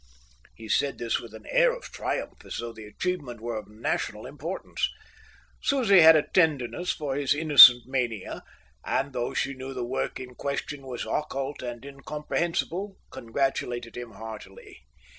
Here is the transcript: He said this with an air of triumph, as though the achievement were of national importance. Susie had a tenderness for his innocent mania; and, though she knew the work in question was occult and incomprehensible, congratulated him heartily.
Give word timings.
He 0.55 0.67
said 0.67 0.97
this 0.97 1.19
with 1.19 1.35
an 1.35 1.45
air 1.47 1.71
of 1.77 1.83
triumph, 1.91 2.43
as 2.43 2.57
though 2.57 2.73
the 2.73 2.87
achievement 2.87 3.39
were 3.39 3.55
of 3.55 3.67
national 3.67 4.25
importance. 4.25 4.89
Susie 5.61 5.99
had 5.99 6.15
a 6.15 6.23
tenderness 6.33 6.91
for 6.91 7.15
his 7.15 7.35
innocent 7.35 7.85
mania; 7.85 8.41
and, 8.83 9.13
though 9.13 9.35
she 9.35 9.53
knew 9.53 9.75
the 9.75 9.85
work 9.85 10.19
in 10.19 10.33
question 10.33 10.87
was 10.87 11.05
occult 11.07 11.61
and 11.61 11.85
incomprehensible, 11.85 12.97
congratulated 13.11 13.95
him 13.95 14.13
heartily. 14.13 14.79